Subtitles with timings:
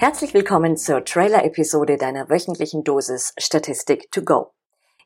[0.00, 4.50] Herzlich willkommen zur Trailer-Episode deiner wöchentlichen Dosis Statistik to go.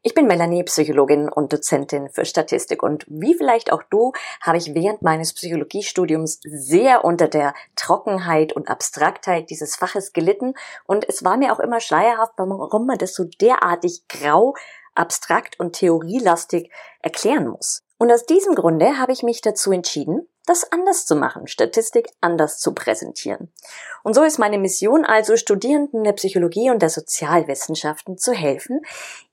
[0.03, 4.73] Ich bin Melanie, Psychologin und Dozentin für Statistik und wie vielleicht auch du habe ich
[4.73, 10.55] während meines Psychologiestudiums sehr unter der Trockenheit und Abstraktheit dieses Faches gelitten
[10.87, 14.55] und es war mir auch immer schleierhaft, warum man das so derartig grau,
[14.95, 17.83] abstrakt und theorielastig erklären muss.
[17.99, 22.59] Und aus diesem Grunde habe ich mich dazu entschieden, das anders zu machen, Statistik anders
[22.59, 23.53] zu präsentieren.
[24.03, 28.81] Und so ist meine Mission also, Studierenden der Psychologie und der Sozialwissenschaften zu helfen,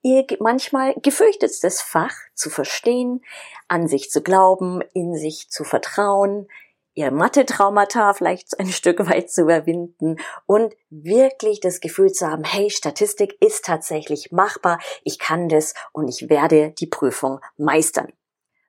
[0.02, 3.24] ihr manchmal gefürchtetes Fach zu verstehen,
[3.68, 6.48] an sich zu glauben, in sich zu vertrauen,
[6.94, 12.70] ihr Mathe-Traumata vielleicht ein Stück weit zu überwinden und wirklich das Gefühl zu haben, hey,
[12.70, 18.12] Statistik ist tatsächlich machbar, ich kann das und ich werde die Prüfung meistern.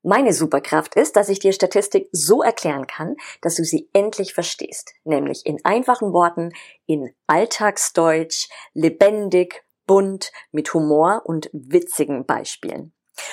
[0.05, 4.95] Meine Superkraft ist, dass ich dir Statistik so erklären kann, dass du sie endlich verstehst,
[5.05, 6.51] nämlich in einfachen Worten,
[6.87, 12.93] in Alltagsdeutsch, lebendig, bunt, mit Humor und witzigen Beispielen.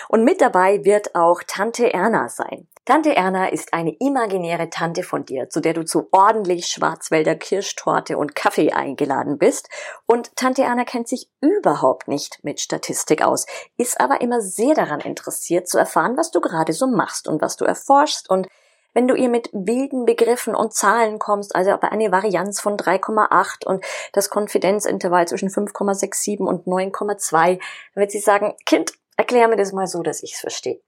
[0.09, 2.67] Und mit dabei wird auch Tante Erna sein.
[2.89, 8.17] Tante Erna ist eine imaginäre Tante von dir, zu der du zu ordentlich Schwarzwälder Kirschtorte
[8.17, 9.69] und Kaffee eingeladen bist.
[10.07, 13.45] Und Tante Erna kennt sich überhaupt nicht mit Statistik aus,
[13.77, 17.57] ist aber immer sehr daran interessiert zu erfahren, was du gerade so machst und was
[17.57, 18.47] du erforschst und
[18.95, 23.67] wenn du ihr mit wilden Begriffen und Zahlen kommst, also bei einer Varianz von 3,8
[23.67, 27.59] und das Konfidenzintervall zwischen 5,67 und 9,2,
[27.93, 30.81] dann wird sie sagen, Kind, erklär mir das mal so, dass ich es verstehe.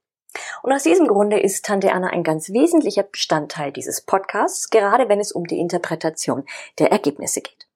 [0.62, 5.20] Und aus diesem Grunde ist Tante Anna ein ganz wesentlicher Bestandteil dieses Podcasts, gerade wenn
[5.20, 6.44] es um die Interpretation
[6.78, 7.68] der Ergebnisse geht.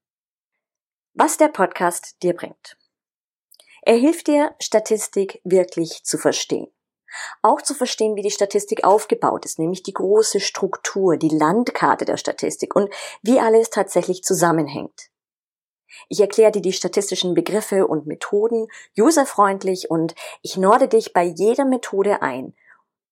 [1.15, 2.77] Was der Podcast dir bringt.
[3.83, 6.69] Er hilft dir, Statistik wirklich zu verstehen.
[7.43, 12.17] Auch zu verstehen, wie die Statistik aufgebaut ist, nämlich die große Struktur, die Landkarte der
[12.17, 12.93] Statistik und
[13.23, 15.09] wie alles tatsächlich zusammenhängt.
[16.09, 21.65] Ich erkläre dir die statistischen Begriffe und Methoden userfreundlich und ich norde dich bei jeder
[21.65, 22.55] Methode ein.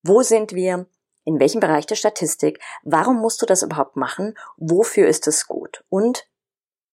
[0.03, 0.87] Wo sind wir?
[1.25, 2.61] In welchem Bereich der Statistik?
[2.83, 4.37] Warum musst du das überhaupt machen?
[4.59, 5.85] Wofür ist es gut?
[5.89, 6.29] Und,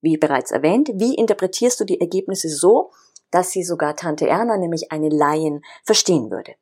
[0.01, 2.91] wie bereits erwähnt, wie interpretierst du die Ergebnisse so,
[3.29, 6.55] dass sie sogar Tante Erna, nämlich eine Laien, verstehen würde?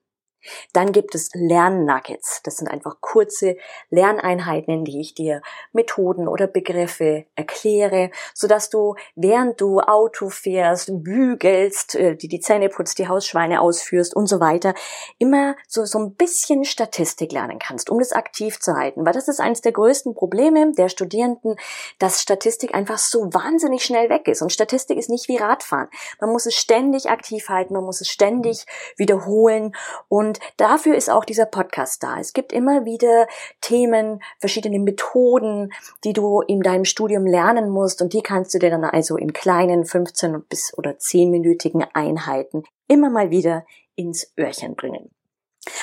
[0.73, 2.41] Dann gibt es Lernnuggets.
[2.44, 3.57] Das sind einfach kurze
[3.89, 5.41] Lerneinheiten, in die ich dir
[5.72, 12.39] Methoden oder Begriffe erkläre, so dass du, während du Auto fährst, bügelst, äh, die die
[12.39, 14.73] Zähne putzt, die Hausschweine ausführst und so weiter,
[15.17, 19.06] immer so, so ein bisschen Statistik lernen kannst, um das aktiv zu halten.
[19.06, 21.56] Weil das ist eines der größten Probleme der Studierenden,
[22.00, 24.41] dass Statistik einfach so wahnsinnig schnell weg ist.
[24.41, 25.89] Und Statistik ist nicht wie Radfahren.
[26.19, 28.66] Man muss es ständig aktiv halten, man muss es ständig
[28.97, 29.75] wiederholen
[30.07, 32.19] und und dafür ist auch dieser Podcast da.
[32.19, 33.28] Es gibt immer wieder
[33.62, 35.73] Themen, verschiedene Methoden,
[36.03, 39.34] die du in deinem Studium lernen musst und die kannst du dir dann also in
[39.34, 45.09] kleinen 15 bis oder 10-minütigen Einheiten immer mal wieder ins Öhrchen bringen.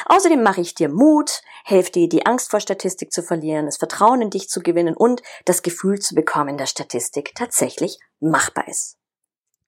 [0.06, 4.22] Außerdem mache ich dir Mut, helfe dir, die Angst vor Statistik zu verlieren, das Vertrauen
[4.22, 8.96] in dich zu gewinnen und das Gefühl zu bekommen, dass Statistik tatsächlich machbar ist.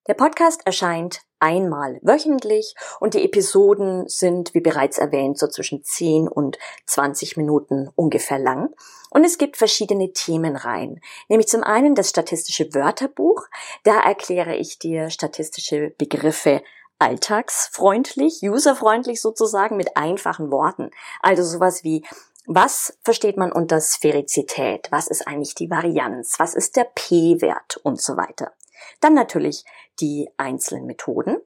[0.09, 6.29] Der Podcast erscheint einmal wöchentlich und die Episoden sind, wie bereits erwähnt, so zwischen 10
[6.29, 8.75] und 20 Minuten ungefähr lang.
[9.11, 13.49] Und es gibt verschiedene Themenreihen, nämlich zum einen das statistische Wörterbuch.
[13.85, 16.63] Da erkläre ich dir statistische Begriffe
[16.99, 20.91] alltagsfreundlich, userfreundlich sozusagen mit einfachen Worten.
[21.21, 22.03] Also sowas wie
[22.51, 24.89] was versteht man unter Sphärizität?
[24.91, 26.37] Was ist eigentlich die Varianz?
[26.39, 28.53] Was ist der P-Wert und so weiter?
[29.01, 29.65] Dann natürlich
[30.01, 31.39] die einzelnen Methoden.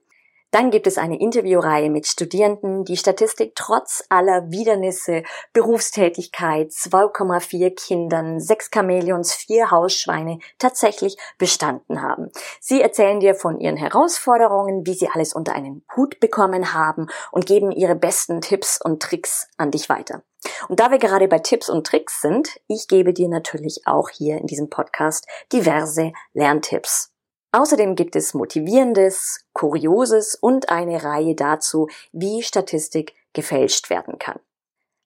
[0.53, 8.39] Dann gibt es eine Interviewreihe mit Studierenden, die Statistik trotz aller Widernisse, Berufstätigkeit, 2,4 Kindern,
[8.39, 12.29] 6 Chamäleons, 4 Hausschweine tatsächlich bestanden haben.
[12.59, 17.47] Sie erzählen dir von ihren Herausforderungen, wie sie alles unter einen Hut bekommen haben und
[17.47, 20.21] geben ihre besten Tipps und Tricks an dich weiter.
[20.69, 24.37] Und da wir gerade bei Tipps und Tricks sind, ich gebe dir natürlich auch hier
[24.37, 27.12] in diesem Podcast diverse Lerntipps.
[27.55, 34.39] Außerdem gibt es Motivierendes, Kurioses und eine Reihe dazu, wie Statistik gefälscht werden kann.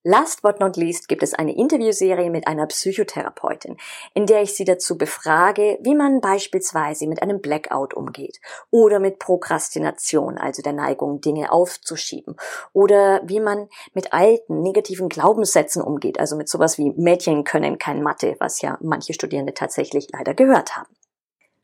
[0.04, 3.76] Last but not least gibt es eine Interviewserie mit einer Psychotherapeutin,
[4.14, 8.40] in der ich sie dazu befrage, wie man beispielsweise mit einem Blackout umgeht
[8.72, 12.38] oder mit Prokrastination, also der Neigung, Dinge aufzuschieben
[12.72, 18.02] oder wie man mit alten negativen Glaubenssätzen umgeht, also mit sowas wie Mädchen können kein
[18.02, 20.88] Mathe, was ja manche Studierende tatsächlich leider gehört haben.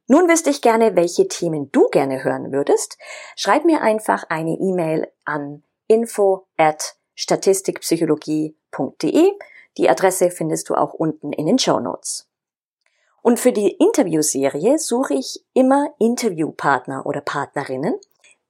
[0.07, 2.97] Nun wüsste ich gerne, welche Themen du gerne hören würdest.
[3.35, 9.31] Schreib mir einfach eine E-Mail an info at statistikpsychologie.de.
[9.77, 12.27] Die Adresse findest du auch unten in den Show Notes.
[13.21, 17.95] Und für die Interviewserie suche ich immer Interviewpartner oder Partnerinnen.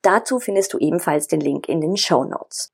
[0.01, 2.72] Dazu findest du ebenfalls den Link in den Show Notes.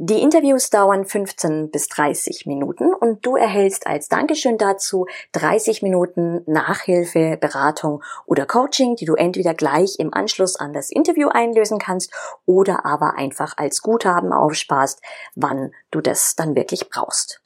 [0.00, 6.44] Die Interviews dauern 15 bis 30 Minuten und du erhältst als Dankeschön dazu 30 Minuten
[6.46, 12.12] Nachhilfe, Beratung oder Coaching, die du entweder gleich im Anschluss an das Interview einlösen kannst
[12.46, 15.02] oder aber einfach als Guthaben aufsparst,
[15.34, 17.42] wann du das dann wirklich brauchst.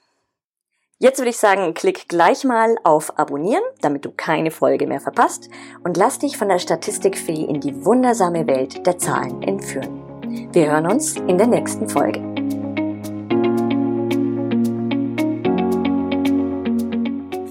[0.99, 5.49] Jetzt würde ich sagen, klick gleich mal auf Abonnieren, damit du keine Folge mehr verpasst
[5.85, 10.03] und lass dich von der Statistikfee in die wundersame Welt der Zahlen entführen.
[10.53, 12.32] Wir hören uns in der nächsten Folge.